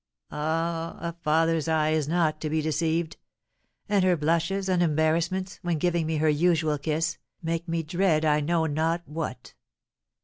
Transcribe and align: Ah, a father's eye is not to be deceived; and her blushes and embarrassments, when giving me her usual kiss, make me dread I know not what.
Ah, 0.31 0.97
a 0.99 1.13
father's 1.21 1.67
eye 1.67 1.91
is 1.91 2.07
not 2.07 2.41
to 2.41 2.49
be 2.49 2.59
deceived; 2.59 3.17
and 3.87 4.03
her 4.03 4.17
blushes 4.17 4.67
and 4.67 4.81
embarrassments, 4.81 5.59
when 5.61 5.77
giving 5.77 6.07
me 6.07 6.17
her 6.17 6.27
usual 6.27 6.79
kiss, 6.79 7.19
make 7.43 7.67
me 7.67 7.83
dread 7.83 8.25
I 8.25 8.39
know 8.39 8.65
not 8.65 9.03
what. 9.07 9.53